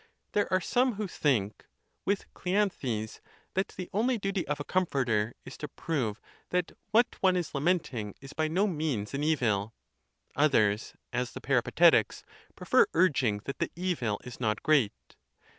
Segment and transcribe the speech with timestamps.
[0.31, 1.67] There are some who think,
[2.05, 3.21] with Cleanthes,
[3.53, 8.15] that the only duty of a comforter is to prove that what one is lamenting
[8.19, 9.75] is by no means an evil.
[10.35, 12.23] Oth ers, as the Peripatetics,
[12.55, 15.17] prefer urging that the evil is not great.